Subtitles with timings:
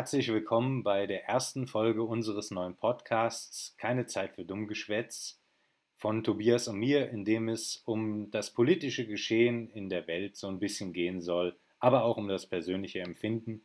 [0.00, 5.38] herzlich willkommen bei der ersten Folge unseres neuen Podcasts Keine Zeit für Dummgeschwätz
[5.94, 10.46] von Tobias und mir, in dem es um das politische Geschehen in der Welt so
[10.46, 13.62] ein bisschen gehen soll, aber auch um das persönliche Empfinden.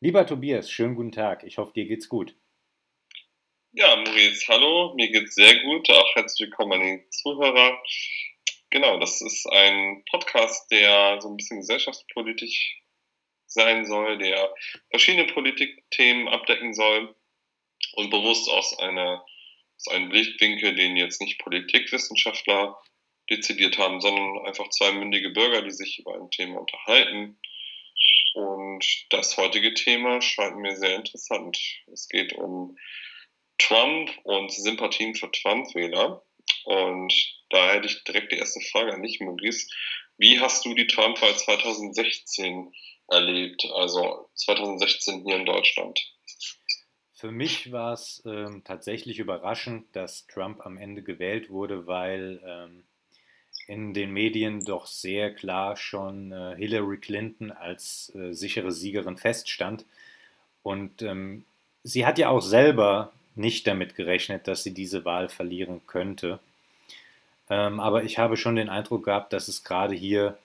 [0.00, 1.44] Lieber Tobias, schönen guten Tag.
[1.44, 2.34] Ich hoffe, dir geht's gut.
[3.72, 5.90] Ja, Maurice, hallo, mir geht's sehr gut.
[5.90, 7.78] Auch herzlich willkommen an die Zuhörer.
[8.70, 12.80] Genau, das ist ein Podcast, der so ein bisschen gesellschaftspolitisch
[13.56, 14.54] sein soll, der
[14.90, 17.16] verschiedene Politikthemen abdecken soll
[17.94, 19.26] und bewusst aus einer
[19.78, 22.78] aus einem Blickwinkel, den jetzt nicht Politikwissenschaftler
[23.28, 27.38] dezidiert haben, sondern einfach zwei mündige Bürger, die sich über ein Thema unterhalten.
[28.34, 31.58] Und das heutige Thema scheint mir sehr interessant.
[31.92, 32.76] Es geht um
[33.58, 36.22] Trump und Sympathien für Trump-Wähler.
[36.64, 37.14] Und
[37.50, 39.68] da hätte ich direkt die erste Frage an dich, Maurice.
[40.18, 42.72] Wie hast du die Trump-Wahl 2016
[43.08, 46.00] erlebt, also 2016 hier in Deutschland?
[47.14, 52.84] Für mich war es ähm, tatsächlich überraschend, dass Trump am Ende gewählt wurde, weil ähm,
[53.66, 59.84] in den Medien doch sehr klar schon äh, Hillary Clinton als äh, sichere Siegerin feststand.
[60.62, 61.44] Und ähm,
[61.82, 66.38] sie hat ja auch selber nicht damit gerechnet, dass sie diese Wahl verlieren könnte.
[67.48, 70.36] Ähm, aber ich habe schon den Eindruck gehabt, dass es gerade hier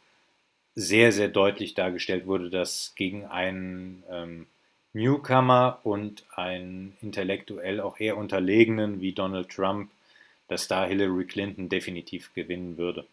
[0.75, 4.47] sehr, sehr deutlich dargestellt wurde, dass gegen einen ähm,
[4.93, 9.91] Newcomer und einen intellektuell auch eher unterlegenen wie Donald Trump,
[10.47, 13.05] dass da Hillary Clinton definitiv gewinnen würde.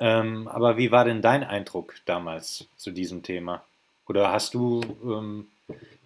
[0.00, 3.64] Ähm, aber wie war denn dein Eindruck damals zu diesem Thema?
[4.08, 5.48] Oder hast du ähm,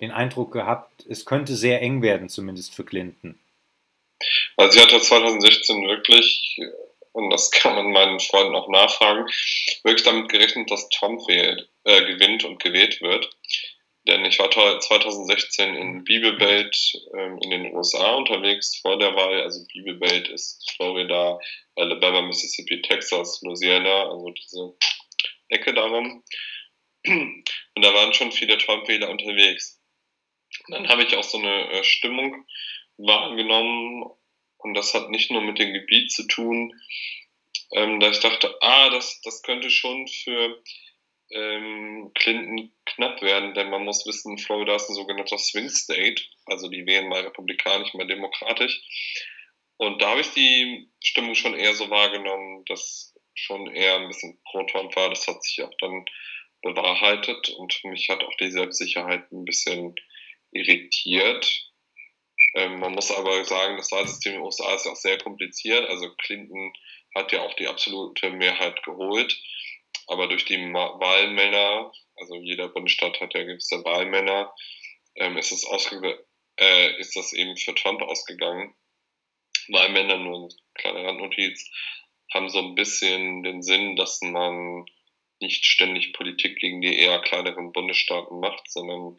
[0.00, 3.38] den Eindruck gehabt, es könnte sehr eng werden, zumindest für Clinton?
[4.56, 6.60] Also sie hatte 2016 wirklich
[7.14, 9.27] und das kann man meinen Freunden auch nachfragen,
[9.83, 13.30] wirklich damit gerechnet, dass Trump wählt, äh, gewinnt und gewählt wird.
[14.07, 16.77] Denn ich war 2016 in Bibelbelt
[17.17, 19.41] ähm, in den USA unterwegs vor der Wahl.
[19.41, 21.39] Also Bibelbelt ist Florida,
[21.77, 24.75] Alabama, Mississippi, Texas, Louisiana, also diese
[25.48, 26.23] Ecke darum.
[27.07, 29.81] Und da waren schon viele Trump-Wähler unterwegs.
[30.69, 32.45] Dann habe ich auch so eine äh, Stimmung
[32.98, 34.05] wahrgenommen
[34.64, 36.73] und das hat nicht nur mit dem Gebiet zu tun,
[37.73, 40.63] ähm, da ich dachte, ah, das, das könnte schon für
[41.30, 46.69] ähm, Clinton knapp werden, denn man muss wissen, Florida ist ein sogenannter Swing State, also
[46.69, 48.83] die wählen mal republikanisch, mal demokratisch.
[49.77, 54.41] Und da habe ich die Stimmung schon eher so wahrgenommen, dass schon eher ein bisschen
[54.51, 55.11] pro-Trump war.
[55.11, 56.05] Das hat sich auch dann
[56.63, 59.95] bewahrheitet und mich hat auch die Selbstsicherheit ein bisschen
[60.52, 61.73] irritiert.
[62.54, 65.88] Ähm, man muss aber sagen, das Wahlsystem in den USA ist auch sehr kompliziert.
[65.88, 66.72] Also Clinton
[67.14, 69.36] hat ja auch die absolute Mehrheit geholt.
[70.06, 74.54] Aber durch die Wahlmänner, also jeder Bundesstaat hat ja gewisse Wahlmänner,
[75.16, 76.24] ähm, ist, ausge
[76.58, 78.74] äh, ist das eben für Trump ausgegangen.
[79.68, 81.70] Wahlmänner, nur eine kleine Randnotiz,
[82.32, 84.84] haben so ein bisschen den Sinn, dass man
[85.40, 89.16] nicht ständig Politik gegen die eher kleineren Bundesstaaten macht, sondern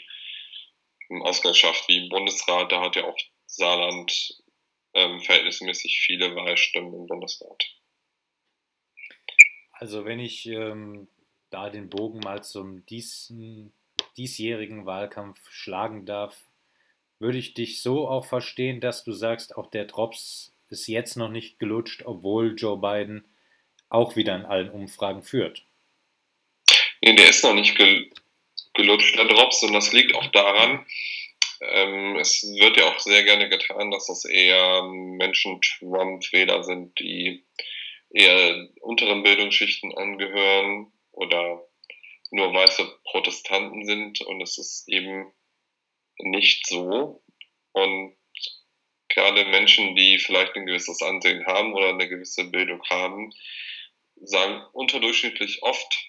[1.09, 4.41] im Ausgleich schafft, wie im Bundesrat, da hat ja auch Saarland
[4.93, 7.63] ähm, verhältnismäßig viele Wahlstimmen im Bundesrat.
[9.71, 11.07] Also wenn ich ähm,
[11.49, 13.73] da den Bogen mal zum diesen,
[14.17, 16.43] diesjährigen Wahlkampf schlagen darf,
[17.19, 21.29] würde ich dich so auch verstehen, dass du sagst, auch der Drops ist jetzt noch
[21.29, 23.25] nicht gelutscht, obwohl Joe Biden
[23.89, 25.65] auch wieder in allen Umfragen führt.
[27.01, 28.24] Nee, der ist noch nicht gel gelutscht,
[28.77, 30.85] der Drops, und das liegt auch daran,
[31.61, 37.45] ähm, es wird ja auch sehr gerne getan, dass das eher Menschen Trump-Wähler sind, die
[38.09, 41.65] eher unteren Bildungsschichten angehören oder
[42.31, 45.31] nur weiße Protestanten sind und es ist eben
[46.19, 47.21] nicht so.
[47.71, 48.15] Und
[49.09, 53.31] gerade Menschen, die vielleicht ein gewisses Ansehen haben oder eine gewisse Bildung haben,
[54.15, 56.05] sagen unterdurchschnittlich oft,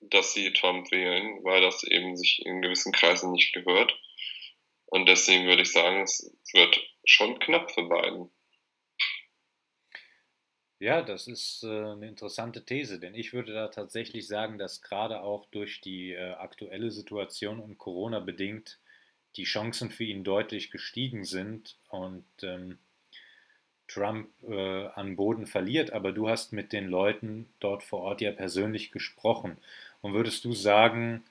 [0.00, 3.98] dass sie Trump wählen, weil das eben sich in gewissen Kreisen nicht gehört.
[4.86, 8.30] Und deswegen würde ich sagen, es wird schon knapp für beiden.
[10.80, 15.20] Ja, das ist äh, eine interessante These, denn ich würde da tatsächlich sagen, dass gerade
[15.20, 18.78] auch durch die äh, aktuelle Situation und Corona bedingt
[19.36, 22.78] die Chancen für ihn deutlich gestiegen sind und ähm,
[23.88, 25.92] Trump äh, an Boden verliert.
[25.92, 29.58] Aber du hast mit den Leuten dort vor Ort ja persönlich gesprochen.
[30.02, 31.24] Und würdest du sagen,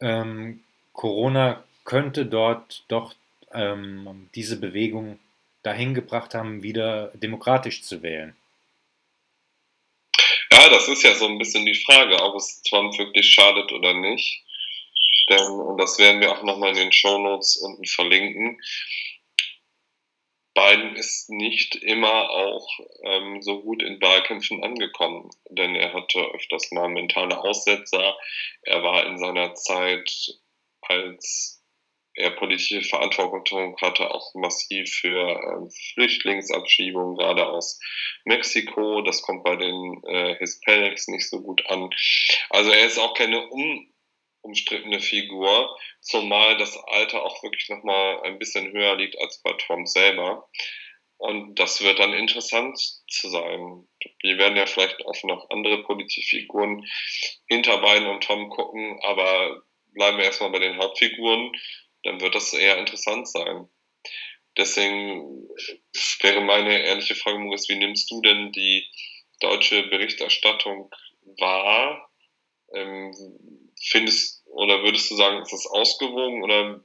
[0.00, 0.62] ähm,
[0.92, 3.14] Corona könnte dort doch
[3.52, 5.18] ähm, diese Bewegung
[5.62, 8.36] dahin gebracht haben, wieder demokratisch zu wählen?
[10.50, 13.94] Ja, das ist ja so ein bisschen die Frage, ob es Trump wirklich schadet oder
[13.94, 14.42] nicht.
[15.28, 18.60] Denn, und das werden wir auch nochmal in den Show Notes unten verlinken.
[20.54, 22.68] Biden ist nicht immer auch
[23.02, 28.16] ähm, so gut in Wahlkämpfen angekommen, denn er hatte öfters mal mentale Aussetzer.
[28.62, 30.38] Er war in seiner Zeit,
[30.82, 31.60] als
[32.14, 37.80] er politische Verantwortung hatte, auch massiv für ähm, Flüchtlingsabschiebungen, gerade aus
[38.24, 39.02] Mexiko.
[39.02, 41.90] Das kommt bei den äh, Hispanics nicht so gut an.
[42.50, 43.93] Also er ist auch keine un
[44.44, 49.88] umstrittene Figur, zumal das Alter auch wirklich nochmal ein bisschen höher liegt als bei Trump
[49.88, 50.48] selber.
[51.16, 53.88] Und das wird dann interessant zu sein.
[54.22, 56.86] Wir werden ja vielleicht auch noch andere Politikfiguren
[57.48, 59.62] hinter Biden und Tom gucken, aber
[59.92, 61.52] bleiben wir erstmal bei den Hauptfiguren,
[62.02, 63.68] dann wird das eher interessant sein.
[64.56, 65.48] Deswegen
[66.20, 68.86] wäre meine ehrliche Frage, Moritz, wie nimmst du denn die
[69.40, 70.90] deutsche Berichterstattung
[71.38, 72.10] wahr?
[72.72, 73.12] Ähm,
[73.84, 76.80] findest oder würdest du sagen, ist das ausgewogen oder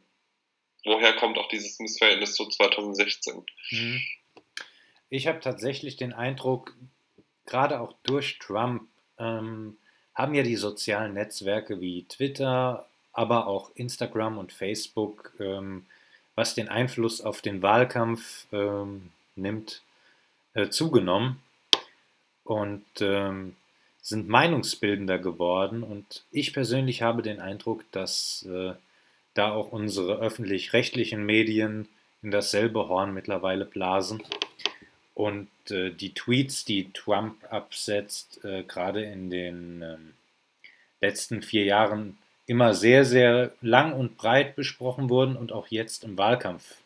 [0.85, 3.45] woher kommt auch dieses Missverhältnis zu 2016?
[3.71, 4.01] Mhm.
[5.09, 6.75] Ich habe tatsächlich den Eindruck,
[7.45, 8.83] gerade auch durch Trump
[9.17, 9.77] ähm,
[10.13, 15.85] haben ja die sozialen Netzwerke wie Twitter, aber auch Instagram und Facebook, ähm,
[16.35, 19.81] was den Einfluss auf den Wahlkampf ähm, nimmt,
[20.53, 21.41] äh, zugenommen.
[22.43, 23.55] Und ähm,
[24.01, 28.73] sind meinungsbildender geworden und ich persönlich habe den Eindruck, dass äh,
[29.33, 31.87] da auch unsere öffentlich-rechtlichen Medien
[32.21, 34.23] in dasselbe Horn mittlerweile blasen
[35.13, 40.13] und äh, die Tweets, die Trump absetzt, äh, gerade in den ähm,
[41.01, 46.17] letzten vier Jahren immer sehr, sehr lang und breit besprochen wurden und auch jetzt im
[46.17, 46.77] Wahlkampf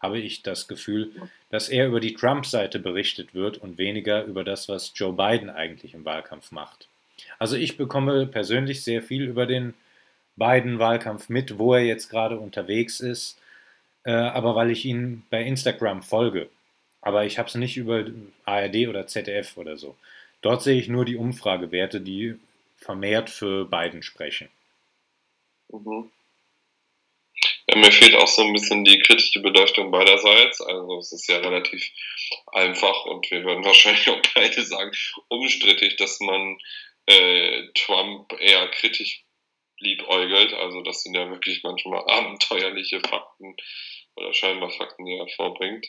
[0.00, 1.12] habe ich das Gefühl,
[1.50, 5.94] dass eher über die Trump-Seite berichtet wird und weniger über das, was Joe Biden eigentlich
[5.94, 6.88] im Wahlkampf macht.
[7.38, 9.74] Also ich bekomme persönlich sehr viel über den
[10.36, 13.40] Biden-Wahlkampf mit, wo er jetzt gerade unterwegs ist,
[14.04, 16.48] äh, aber weil ich ihn bei Instagram folge.
[17.00, 18.04] Aber ich habe es nicht über
[18.44, 19.96] ARD oder ZDF oder so.
[20.40, 22.38] Dort sehe ich nur die Umfragewerte, die
[22.76, 24.48] vermehrt für Biden sprechen.
[25.70, 26.10] Mhm.
[27.78, 30.60] Ja, mir fehlt auch so ein bisschen die kritische Beleuchtung beiderseits.
[30.60, 31.88] Also es ist ja relativ
[32.52, 34.90] einfach und wir würden wahrscheinlich auch beide sagen,
[35.28, 36.58] umstrittig, dass man
[37.06, 39.24] äh, Trump eher kritisch
[39.78, 40.54] liebäugelt.
[40.54, 43.56] Also das sind ja wirklich manchmal abenteuerliche Fakten
[44.16, 45.86] oder scheinbar Fakten, die er vorbringt.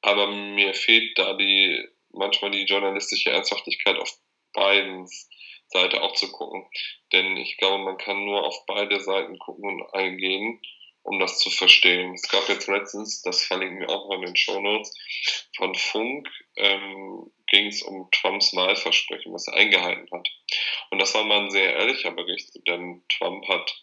[0.00, 4.12] Aber mir fehlt da die manchmal die journalistische Ernsthaftigkeit auf
[4.52, 5.28] Bidens
[5.72, 6.66] Seite auch zu gucken.
[7.12, 10.60] Denn ich glaube, man kann nur auf beide Seiten gucken und eingehen,
[11.02, 12.14] um das zu verstehen.
[12.14, 14.94] Es gab jetzt letztens, das verlinken wir auch mal in den Show Notes,
[15.56, 20.28] von Funk ähm, ging es um Trumps Wahlversprechen, was er eingehalten hat.
[20.90, 23.74] Und das war mal ein sehr ehrlicher Bericht, denn Trump hat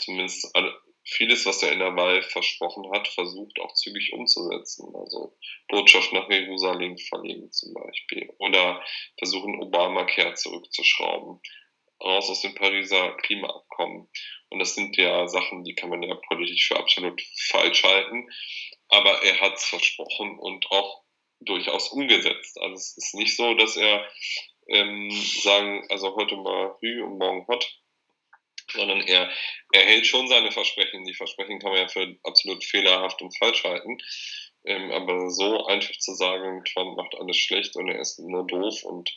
[0.00, 0.78] zumindest alle,
[1.08, 4.94] vieles, was er in der Wahl versprochen hat, versucht auch zügig umzusetzen.
[4.94, 5.36] Also
[5.68, 8.32] Botschaft nach Jerusalem verlegen zum Beispiel.
[8.38, 8.84] Oder
[9.16, 11.40] versuchen, Obamacare zurückzuschrauben.
[12.00, 14.08] Raus aus dem Pariser Klimaabkommen.
[14.50, 18.28] Und das sind ja Sachen, die kann man ja politisch für absolut falsch halten.
[18.88, 21.02] Aber er hat es versprochen und auch
[21.40, 22.60] durchaus umgesetzt.
[22.60, 24.08] Also es ist nicht so, dass er
[24.68, 27.80] ähm, sagen, also heute mal Hü und morgen Hot
[28.72, 29.30] sondern er,
[29.72, 31.04] er hält schon seine Versprechen.
[31.04, 33.98] Die Versprechen kann man ja für absolut fehlerhaft und falsch halten.
[34.64, 38.82] Ähm, aber so einfach zu sagen, Trump macht alles schlecht und er ist nur doof
[38.84, 39.10] und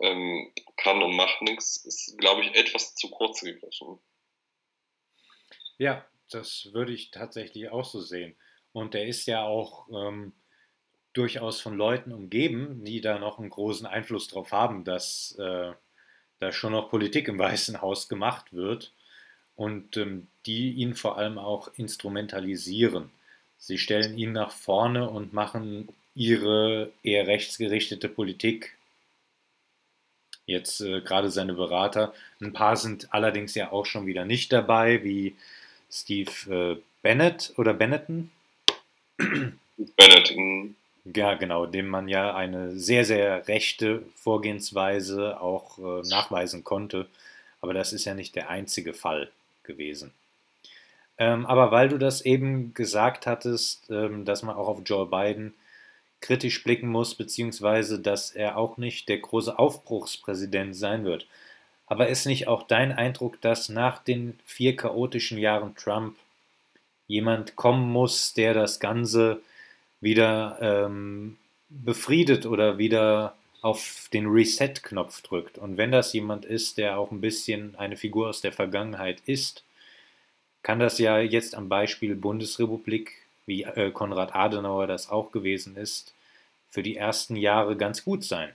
[0.00, 3.98] ähm, kann und macht nichts, ist, glaube ich, etwas zu kurz gegriffen.
[5.78, 8.36] Ja, das würde ich tatsächlich auch so sehen.
[8.72, 10.32] Und er ist ja auch ähm,
[11.12, 15.72] durchaus von Leuten umgeben, die da noch einen großen Einfluss drauf haben, dass äh,
[16.44, 18.92] da schon noch Politik im Weißen Haus gemacht wird
[19.56, 23.10] und ähm, die ihn vor allem auch instrumentalisieren.
[23.58, 28.76] Sie stellen ihn nach vorne und machen ihre eher rechtsgerichtete Politik.
[30.46, 32.12] Jetzt äh, gerade seine Berater.
[32.40, 35.34] Ein paar sind allerdings ja auch schon wieder nicht dabei, wie
[35.90, 38.30] Steve äh, Bennett oder Benetton.
[39.16, 40.76] Benetton.
[41.04, 47.06] Ja, genau, dem man ja eine sehr, sehr rechte Vorgehensweise auch äh, nachweisen konnte.
[47.60, 49.30] Aber das ist ja nicht der einzige Fall
[49.64, 50.12] gewesen.
[51.18, 55.54] Ähm, aber weil du das eben gesagt hattest, ähm, dass man auch auf Joe Biden
[56.20, 61.26] kritisch blicken muss, beziehungsweise dass er auch nicht der große Aufbruchspräsident sein wird.
[61.86, 66.16] Aber ist nicht auch dein Eindruck, dass nach den vier chaotischen Jahren Trump
[67.08, 69.42] jemand kommen muss, der das Ganze
[70.04, 71.36] wieder ähm,
[71.68, 75.58] befriedet oder wieder auf den Reset-Knopf drückt.
[75.58, 79.64] Und wenn das jemand ist, der auch ein bisschen eine Figur aus der Vergangenheit ist,
[80.62, 83.12] kann das ja jetzt am Beispiel Bundesrepublik,
[83.46, 86.14] wie äh, Konrad Adenauer das auch gewesen ist,
[86.70, 88.50] für die ersten Jahre ganz gut sein.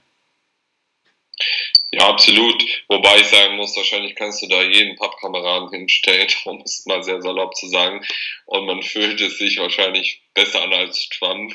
[1.92, 2.62] Ja, absolut.
[2.88, 7.20] Wobei ich sagen muss, wahrscheinlich kannst du da jeden Pappkameraden hinstellen, um es mal sehr
[7.20, 8.04] salopp zu sagen.
[8.46, 11.52] Und man fühlt es sich wahrscheinlich besser an als Trump.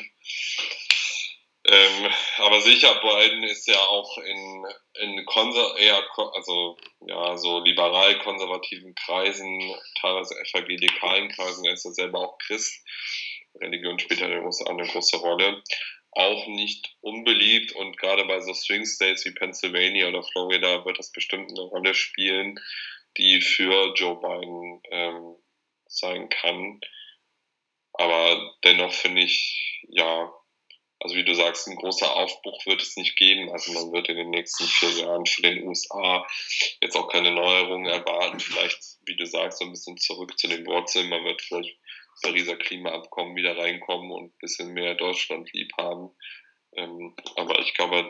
[1.67, 4.65] Ähm, aber sicher, Biden ist ja auch in,
[4.99, 6.77] in konser eher, also,
[7.07, 9.59] ja, so liberal-konservativen Kreisen,
[9.99, 12.85] teilweise evangelikalen Kreisen, er ist ja selber auch Christ.
[13.59, 15.63] Religion spielt eine eine große Rolle.
[16.15, 21.11] Auch nicht unbeliebt und gerade bei so Swing States wie Pennsylvania oder Florida wird das
[21.11, 22.59] bestimmt eine Rolle spielen,
[23.17, 25.35] die für Joe Biden ähm,
[25.87, 26.79] sein kann.
[27.93, 30.31] Aber dennoch finde ich, ja,
[30.99, 33.51] also wie du sagst, ein großer Aufbruch wird es nicht geben.
[33.51, 36.25] Also man wird in den nächsten vier Jahren für den USA
[36.81, 38.39] jetzt auch keine Neuerungen erwarten.
[38.39, 41.09] Vielleicht, wie du sagst, so ein bisschen zurück zu den Wurzeln.
[41.09, 41.77] Man wird vielleicht
[42.21, 46.11] Pariser Klimaabkommen wieder reinkommen und ein bisschen mehr Deutschland lieb haben.
[46.73, 48.09] Ähm, aber ich glaube,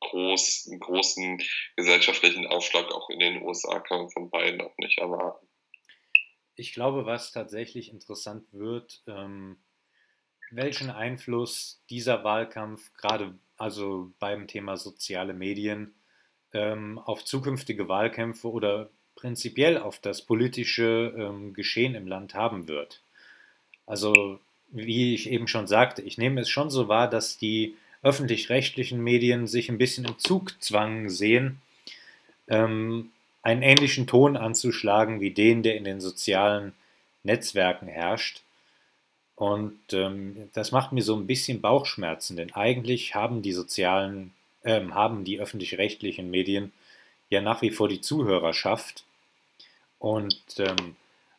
[0.00, 1.42] groß, einen großen
[1.76, 5.46] gesellschaftlichen Aufschlag auch in den USA kann man von beiden auch nicht erwarten.
[6.56, 9.58] Ich glaube, was tatsächlich interessant wird, ähm,
[10.50, 15.94] welchen Einfluss dieser Wahlkampf gerade also beim Thema soziale Medien
[16.52, 23.00] ähm, auf zukünftige Wahlkämpfe oder prinzipiell auf das politische ähm, Geschehen im Land haben wird.
[23.86, 24.40] Also
[24.70, 29.46] wie ich eben schon sagte, ich nehme es schon so wahr, dass die öffentlich-rechtlichen Medien
[29.46, 31.60] sich ein bisschen im Zugzwang sehen,
[32.48, 33.10] ähm,
[33.42, 36.72] einen ähnlichen Ton anzuschlagen wie den, der in den sozialen
[37.22, 38.42] Netzwerken herrscht.
[39.36, 44.82] Und ähm, das macht mir so ein bisschen Bauchschmerzen, denn eigentlich haben die sozialen, äh,
[44.90, 46.72] haben die öffentlich-rechtlichen Medien
[47.34, 49.04] ja nach wie vor die Zuhörerschaft
[49.98, 50.96] und ähm,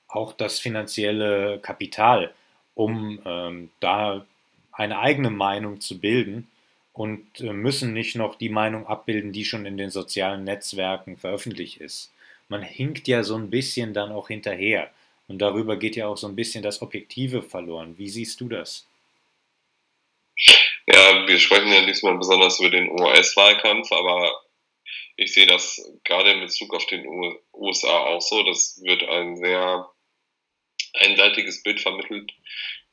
[0.07, 2.33] auch das finanzielle Kapital,
[2.73, 4.25] um ähm, da
[4.71, 6.47] eine eigene Meinung zu bilden
[6.93, 11.81] und äh, müssen nicht noch die Meinung abbilden, die schon in den sozialen Netzwerken veröffentlicht
[11.81, 12.11] ist.
[12.47, 14.91] Man hinkt ja so ein bisschen dann auch hinterher.
[15.27, 17.97] Und darüber geht ja auch so ein bisschen das Objektive verloren.
[17.97, 18.85] Wie siehst du das?
[20.87, 24.31] Ja, wir sprechen ja diesmal besonders über den US-Wahlkampf, aber
[25.15, 27.05] ich sehe das gerade in Bezug auf den
[27.53, 28.43] USA auch so.
[28.43, 29.89] Das wird ein sehr
[30.93, 32.31] einseitiges Bild vermittelt.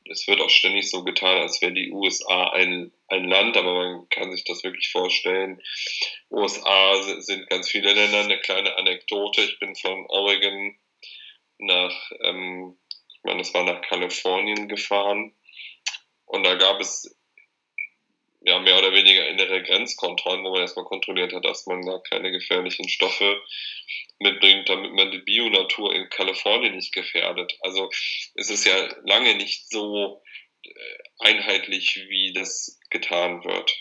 [0.09, 4.09] Es wird auch ständig so getan, als wäre die USA ein, ein Land, aber man
[4.09, 5.61] kann sich das wirklich vorstellen.
[6.29, 8.19] USA sind ganz viele Länder.
[8.19, 9.41] Eine kleine Anekdote.
[9.41, 10.77] Ich bin von Oregon
[11.57, 12.77] nach, ähm,
[13.13, 15.33] ich meine, es war nach Kalifornien gefahren.
[16.25, 17.17] Und da gab es
[18.45, 22.31] ja, mehr oder weniger innere Grenzkontrollen, wo man erstmal kontrolliert hat, dass man da keine
[22.31, 23.41] gefährlichen Stoffe
[24.19, 27.57] mitbringt, damit man die Bionatur in Kalifornien nicht gefährdet.
[27.61, 27.89] Also
[28.35, 30.21] es ist ja lange nicht so
[30.63, 30.69] äh,
[31.19, 33.73] einheitlich, wie das getan wird.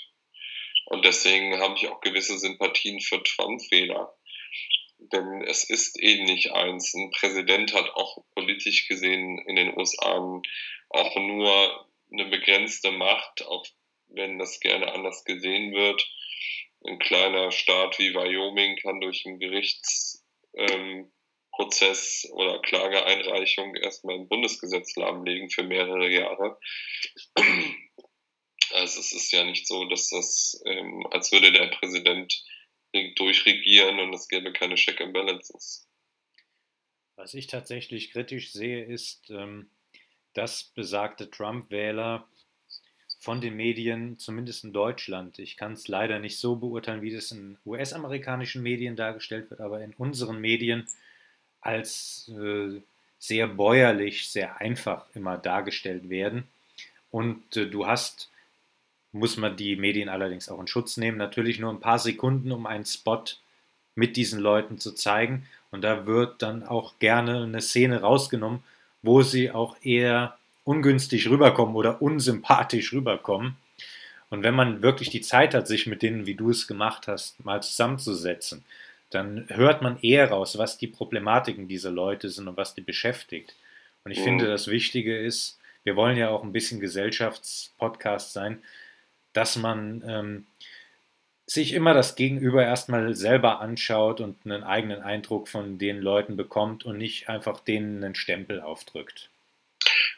[0.87, 4.14] Und deswegen habe ich auch gewisse Sympathien für Trump-Wähler.
[4.99, 6.95] Denn es ist eh nicht eins.
[6.95, 10.40] Ein Präsident hat auch politisch gesehen in den USA
[10.90, 13.66] auch nur eine begrenzte Macht, auch
[14.14, 16.07] wenn das gerne anders gesehen wird.
[16.85, 24.97] Ein kleiner Staat wie Wyoming kann durch einen Gerichtsprozess ähm, oder Klageeinreichung erstmal ein Bundesgesetz
[24.97, 26.59] lahmlegen für mehrere Jahre.
[28.75, 32.42] Also es ist ja nicht so, dass das, ähm, als würde der Präsident
[33.16, 35.88] durchregieren und es gäbe keine Check and Balances.
[37.16, 39.71] Was ich tatsächlich kritisch sehe, ist, ähm,
[40.35, 42.28] dass besagte Trump-Wähler
[43.23, 45.38] von den Medien, zumindest in Deutschland.
[45.38, 49.81] Ich kann es leider nicht so beurteilen, wie das in US-amerikanischen Medien dargestellt wird, aber
[49.81, 50.88] in unseren Medien
[51.61, 52.81] als äh,
[53.21, 56.49] sehr bäuerlich, sehr einfach immer dargestellt werden.
[57.12, 58.29] Und äh, du hast,
[59.12, 62.67] muss man die Medien allerdings auch in Schutz nehmen, natürlich nur ein paar Sekunden, um
[62.67, 63.23] einen Spot
[63.95, 65.47] mit diesen Leuten zu zeigen.
[65.71, 68.64] Und da wird dann auch gerne eine Szene rausgenommen,
[69.00, 73.57] wo sie auch eher ungünstig rüberkommen oder unsympathisch rüberkommen.
[74.31, 77.45] Und wenn man wirklich die Zeit hat, sich mit denen, wie du es gemacht hast,
[77.45, 78.64] mal zusammenzusetzen,
[79.11, 83.54] dann hört man eher raus, was die Problematiken dieser Leute sind und was die beschäftigt.
[84.04, 84.25] Und ich mhm.
[84.25, 88.62] finde, das Wichtige ist, wir wollen ja auch ein bisschen Gesellschaftspodcast sein,
[89.33, 90.47] dass man ähm,
[91.47, 96.85] sich immer das Gegenüber erstmal selber anschaut und einen eigenen Eindruck von den Leuten bekommt
[96.85, 99.28] und nicht einfach denen einen Stempel aufdrückt.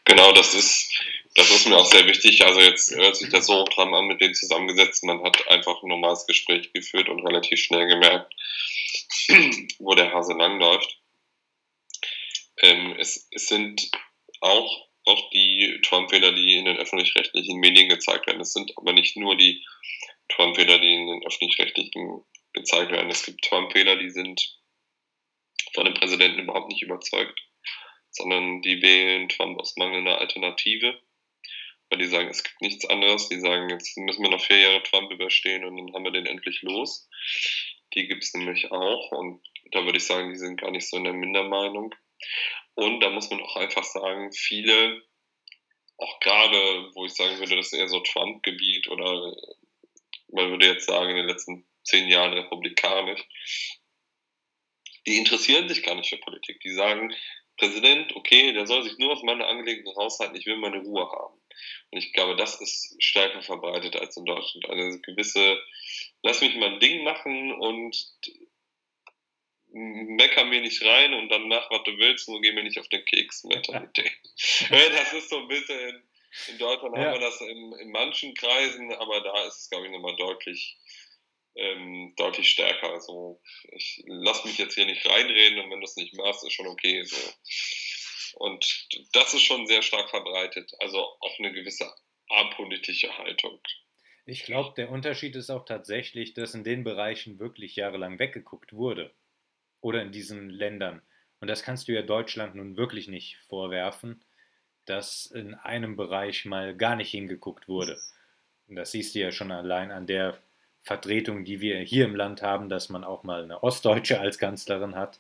[0.05, 0.93] Genau, das ist,
[1.35, 2.45] das ist mir auch sehr wichtig.
[2.45, 5.05] Also jetzt hört sich das so dran an, mit denen zusammengesetzt.
[5.05, 8.33] Man hat einfach ein normales Gespräch geführt und relativ schnell gemerkt,
[9.79, 10.99] wo der Hase langläuft.
[12.63, 13.91] Ähm, es, es sind
[14.41, 18.41] auch, auch die Trump-Wähler, die in den öffentlich-rechtlichen Medien gezeigt werden.
[18.41, 19.65] Es sind aber nicht nur die
[20.29, 23.11] Trump-Wähler, die in den öffentlich-rechtlichen gezeigt werden.
[23.11, 24.59] Es gibt Trump-Wähler, die sind
[25.75, 27.39] von dem Präsidenten überhaupt nicht überzeugt,
[28.15, 31.01] sondern die wählen Trump aus mangelnder Alternative.
[31.91, 33.29] Weil die sagen, es gibt nichts anderes.
[33.29, 36.27] Die sagen, jetzt müssen wir noch vier Jahre Trump überstehen und dann haben wir den
[36.27, 37.09] endlich los.
[37.95, 39.13] Die gibt es nämlich auch.
[39.13, 39.43] Und
[39.73, 41.95] da würde ich sagen, die sind gar nicht so in der Mindermeinung.
[42.75, 45.03] Und da muss man auch einfach sagen, viele,
[45.99, 49.35] auch gerade, wo ich sagen würde, das ist eher so Trump-Gebiet oder
[50.33, 53.23] man würde jetzt sagen, in den letzten zehn Jahren republikanisch,
[55.07, 56.61] die interessieren sich gar nicht für Politik.
[56.61, 57.15] Die sagen,
[57.57, 61.41] Präsident, okay, der soll sich nur auf meine Angelegenheiten raushalten, ich will meine Ruhe haben.
[61.91, 64.69] Und ich glaube, das ist stärker verbreitet als in Deutschland.
[64.69, 65.59] Eine gewisse,
[66.23, 67.97] lass mich mal ein Ding machen und
[69.75, 72.89] mecker mir nicht rein und dann mach, was du willst, nur geh mir nicht auf
[72.89, 74.13] den Keks Mentalität.
[74.71, 76.03] das ist so ein bisschen,
[76.49, 77.05] in Deutschland ja.
[77.05, 80.77] haben wir das in, in manchen Kreisen, aber da ist es, glaube ich, nochmal deutlich,
[81.57, 82.91] ähm, deutlich stärker.
[82.91, 83.41] Also
[83.73, 86.67] ich lass mich jetzt hier nicht reinreden und wenn du es nicht machst, ist schon
[86.67, 87.05] okay.
[87.05, 87.17] So.
[88.37, 90.73] Und das ist schon sehr stark verbreitet.
[90.81, 91.93] Also auch eine gewisse
[92.29, 93.61] apolitische Haltung.
[94.27, 99.15] Ich glaube, der Unterschied ist auch tatsächlich, dass in den Bereichen wirklich jahrelang weggeguckt wurde.
[99.81, 101.03] Oder in diesen Ländern.
[101.41, 104.25] Und das kannst du ja Deutschland nun wirklich nicht vorwerfen,
[104.87, 108.01] dass in einem Bereich mal gar nicht hingeguckt wurde.
[108.67, 110.43] Und das siehst du ja schon allein an der
[110.85, 114.95] Vertretung, die wir hier im Land haben, dass man auch mal eine Ostdeutsche als Kanzlerin
[114.95, 115.19] hat.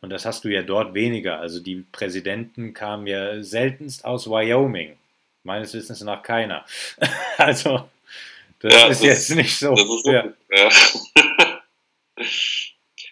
[0.00, 1.40] Und das hast du ja dort weniger.
[1.40, 4.96] Also die Präsidenten kamen ja seltenst aus Wyoming.
[5.42, 6.64] Meines Wissens nach keiner.
[7.38, 7.88] also
[8.60, 9.72] das ja, ist das, jetzt nicht so.
[9.72, 10.32] Ist ja.
[10.50, 10.68] Ja.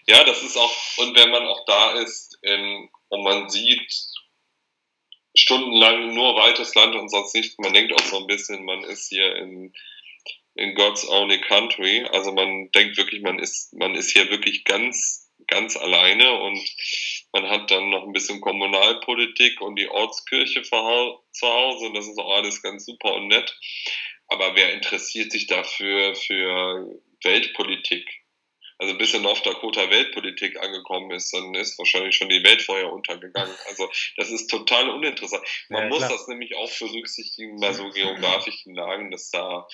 [0.06, 0.24] ja.
[0.24, 3.90] das ist auch, und wenn man auch da ist in, und man sieht
[5.34, 9.08] stundenlang nur weites Land und sonst nichts, man denkt auch so ein bisschen, man ist
[9.08, 9.72] hier in
[10.56, 12.06] in God's Only Country.
[12.12, 16.58] Also man denkt wirklich, man ist, man ist hier wirklich ganz, ganz alleine und
[17.32, 22.18] man hat dann noch ein bisschen Kommunalpolitik und die Ortskirche zu Hause und das ist
[22.18, 23.56] auch alles ganz super und nett.
[24.28, 28.06] Aber wer interessiert sich dafür für Weltpolitik?
[28.78, 32.92] Also bis in North Dakota Weltpolitik angekommen ist, dann ist wahrscheinlich schon die Welt vorher
[32.92, 33.54] untergegangen.
[33.68, 35.42] Also das ist total uninteressant.
[35.68, 39.66] Man ja, muss das nämlich auch berücksichtigen bei so geografischen Lagen, dass da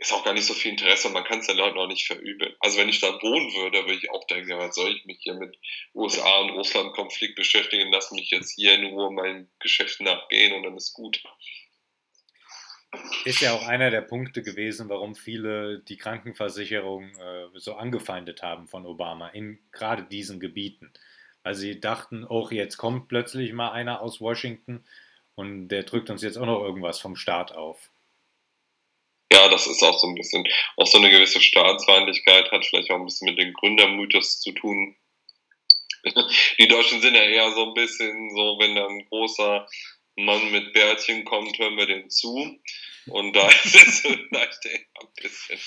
[0.00, 2.54] ist auch gar nicht so viel Interesse man kann es den Leuten auch nicht verübeln.
[2.60, 5.34] Also wenn ich da wohnen würde, würde ich auch denken, was soll ich mich hier
[5.34, 5.56] mit
[5.94, 10.76] USA und Russland-Konflikt beschäftigen, lass mich jetzt hier in Ruhe meinem Geschäft nachgehen und dann
[10.76, 11.22] ist gut.
[13.24, 18.68] Ist ja auch einer der Punkte gewesen, warum viele die Krankenversicherung äh, so angefeindet haben
[18.68, 20.92] von Obama, in gerade diesen Gebieten.
[21.42, 24.84] Weil sie dachten, oh, jetzt kommt plötzlich mal einer aus Washington
[25.34, 27.90] und der drückt uns jetzt auch noch irgendwas vom Staat auf
[29.32, 30.44] ja, das ist auch so ein bisschen,
[30.76, 34.96] auch so eine gewisse Staatsfeindlichkeit, hat vielleicht auch ein bisschen mit dem Gründermythos zu tun.
[36.58, 39.66] Die Deutschen sind ja eher so ein bisschen so, wenn da ein großer
[40.16, 42.58] Mann mit Bärtchen kommt, hören wir den zu.
[43.06, 45.58] Und da ist es vielleicht eher ein bisschen,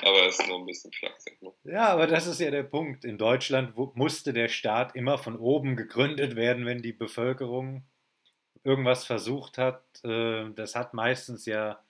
[0.00, 1.40] aber es ist nur ein bisschen flachsig.
[1.42, 1.52] Ne?
[1.64, 3.04] Ja, aber das ist ja der Punkt.
[3.04, 7.84] In Deutschland musste der Staat immer von oben gegründet werden, wenn die Bevölkerung
[8.64, 9.82] irgendwas versucht hat.
[10.04, 11.82] Äh, das hat meistens ja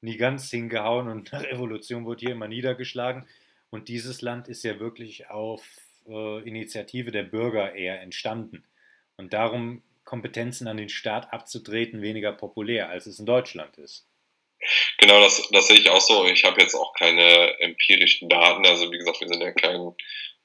[0.00, 3.26] nie ganz hingehauen und eine Revolution wurde hier immer niedergeschlagen.
[3.70, 5.62] Und dieses Land ist ja wirklich auf
[6.08, 8.64] äh, Initiative der Bürger eher entstanden.
[9.16, 14.06] Und darum Kompetenzen an den Staat abzutreten weniger populär, als es in Deutschland ist.
[14.98, 16.26] Genau, das, das sehe ich auch so.
[16.26, 18.64] Ich habe jetzt auch keine empirischen Daten.
[18.66, 19.92] Also wie gesagt, wir sind ja kein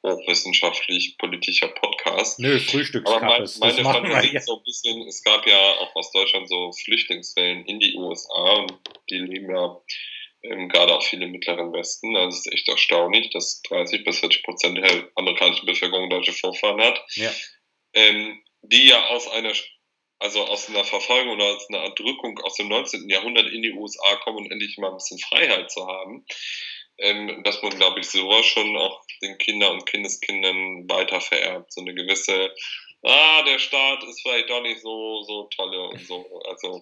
[0.04, 2.40] hochwissenschaftlich-politischer Podcast.
[2.40, 3.26] Nö, Frühstückskappe.
[3.26, 6.72] Aber mein, meine Fantasie ist so ein bisschen, es gab ja auch aus Deutschland so
[6.72, 8.74] Flüchtlingswellen in die USA und
[9.10, 9.82] die leben ja
[10.44, 12.16] ähm, gerade auch viele im Mittleren Westen.
[12.16, 16.82] Also es ist echt erstaunlich, dass 30 bis 40 Prozent der amerikanischen Bevölkerung deutsche Vorfahren
[16.82, 17.04] hat.
[17.16, 17.32] Ja.
[17.94, 19.54] Ähm, die ja aus einer
[20.20, 23.10] also aus einer Verfolgung oder aus einer Erdrückung aus dem 19.
[23.10, 26.26] Jahrhundert in die USA kommen und endlich mal ein bisschen Freiheit zu haben
[27.02, 31.74] ähm, dass man, glaube ich, sowas schon auch den Kindern und Kindeskindern weiter vererbt.
[31.74, 32.54] So eine gewisse,
[33.04, 36.26] ah, der Staat ist vielleicht doch nicht so, so tolle und so.
[36.48, 36.80] Also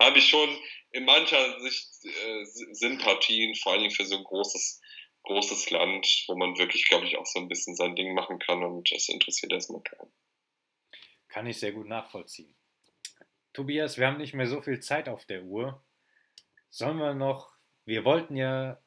[0.00, 0.58] habe ich schon
[0.90, 4.80] in mancher Sicht äh, Sympathien, vor allen Dingen für so ein großes,
[5.24, 8.62] großes Land, wo man wirklich, glaube ich, auch so ein bisschen sein Ding machen kann
[8.62, 10.12] und das interessiert erstmal keinen.
[11.28, 12.54] Kann ich sehr gut nachvollziehen.
[13.52, 15.82] Tobias, wir haben nicht mehr so viel Zeit auf der Uhr.
[16.70, 17.52] Sollen wir noch,
[17.84, 18.81] wir wollten ja,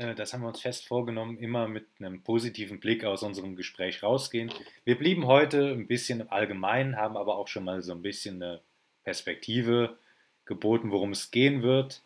[0.00, 4.50] das haben wir uns fest vorgenommen, immer mit einem positiven Blick aus unserem Gespräch rausgehen.
[4.84, 8.42] Wir blieben heute ein bisschen im Allgemeinen, haben aber auch schon mal so ein bisschen
[8.42, 8.62] eine
[9.04, 9.98] Perspektive
[10.46, 12.00] geboten, worum es gehen wird.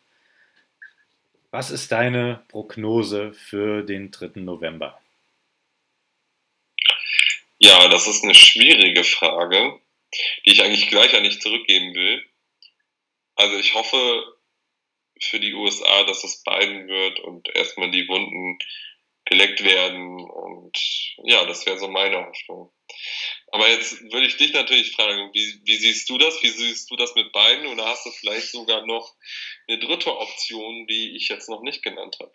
[1.51, 4.41] Was ist deine Prognose für den 3.
[4.41, 4.99] November?
[7.59, 9.79] Ja, das ist eine schwierige Frage,
[10.45, 12.25] die ich eigentlich gleich an dich zurückgeben will.
[13.35, 14.34] Also ich hoffe
[15.25, 18.57] für die USA, dass es Biden wird und erstmal die Wunden
[19.25, 20.19] geleckt werden.
[20.21, 20.77] Und
[21.23, 22.71] ja, das wäre so meine Hoffnung.
[23.51, 26.41] Aber jetzt würde ich dich natürlich fragen, wie, wie, siehst du das?
[26.43, 27.67] Wie siehst du das mit beiden?
[27.67, 29.15] Oder hast du vielleicht sogar noch
[29.67, 32.31] eine dritte Option, die ich jetzt noch nicht genannt habe?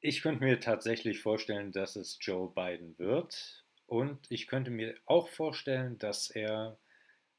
[0.00, 3.64] Ich könnte mir tatsächlich vorstellen, dass es Joe Biden wird.
[3.86, 6.78] Und ich könnte mir auch vorstellen, dass er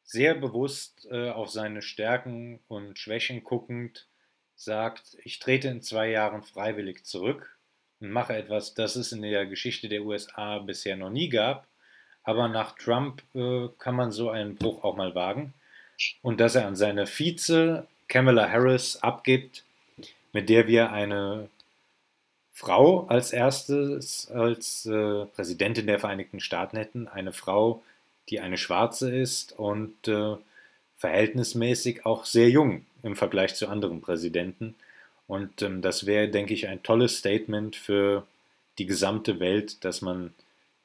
[0.04, 4.10] sehr bewusst äh, auf seine Stärken und Schwächen guckend
[4.64, 7.58] sagt, ich trete in zwei Jahren freiwillig zurück
[8.00, 11.68] und mache etwas, das es in der Geschichte der USA bisher noch nie gab.
[12.24, 15.54] Aber nach Trump äh, kann man so einen Bruch auch mal wagen.
[16.22, 19.64] Und dass er an seine Vize Kamala Harris abgibt,
[20.34, 21.50] mit der wir eine
[22.54, 27.08] Frau als erstes, als äh, Präsidentin der Vereinigten Staaten hätten.
[27.08, 27.82] Eine Frau,
[28.30, 30.36] die eine Schwarze ist und äh,
[30.98, 34.76] verhältnismäßig auch sehr jung im Vergleich zu anderen Präsidenten.
[35.28, 38.26] Und ähm, das wäre, denke ich, ein tolles Statement für
[38.78, 40.34] die gesamte Welt, dass man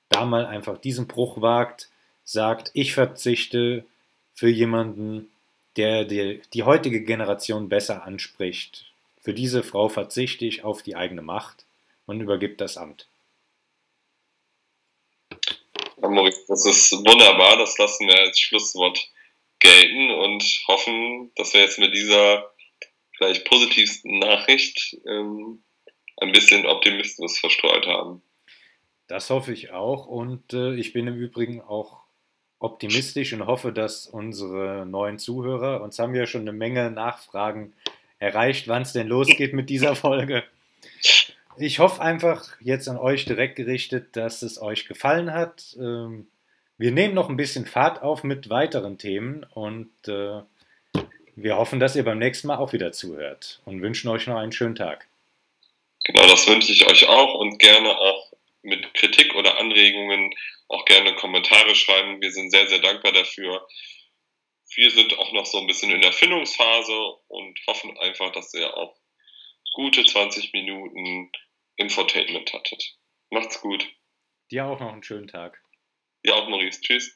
[0.08, 1.88] da mal einfach diesen Bruch wagt,
[2.24, 3.84] sagt, ich verzichte
[4.34, 5.28] für jemanden,
[5.76, 8.86] der die, die heutige Generation besser anspricht.
[9.20, 11.64] Für diese Frau verzichte ich auf die eigene Macht
[12.06, 13.06] und übergibt das Amt.
[16.48, 17.56] Das ist wunderbar.
[17.56, 19.08] Das lassen wir als Schlusswort
[19.58, 22.50] gelten und hoffen, dass wir jetzt mit dieser
[23.16, 25.62] vielleicht positivsten Nachricht ähm,
[26.18, 28.22] ein bisschen Optimismus verstreut haben.
[29.08, 32.00] Das hoffe ich auch und äh, ich bin im Übrigen auch
[32.58, 37.74] optimistisch und hoffe, dass unsere neuen Zuhörer, uns haben ja schon eine Menge Nachfragen
[38.18, 40.42] erreicht, wann es denn losgeht mit dieser Folge.
[41.58, 45.76] Ich hoffe einfach jetzt an euch direkt gerichtet, dass es euch gefallen hat.
[45.78, 46.26] Ähm,
[46.78, 50.42] wir nehmen noch ein bisschen Fahrt auf mit weiteren Themen und äh,
[51.34, 54.52] wir hoffen, dass ihr beim nächsten Mal auch wieder zuhört und wünschen euch noch einen
[54.52, 55.06] schönen Tag.
[56.04, 60.34] Genau, das wünsche ich euch auch und gerne auch mit Kritik oder Anregungen
[60.68, 62.20] auch gerne Kommentare schreiben.
[62.20, 63.66] Wir sind sehr, sehr dankbar dafür.
[64.74, 66.96] Wir sind auch noch so ein bisschen in der Findungsphase
[67.28, 68.96] und hoffen einfach, dass ihr auch
[69.74, 71.30] gute 20 Minuten
[71.76, 72.96] Infotainment hattet.
[73.30, 73.86] Macht's gut.
[74.50, 75.60] Dir auch noch einen schönen Tag.
[76.26, 76.80] Ja, auch Maurice.
[76.80, 77.14] Tschüss.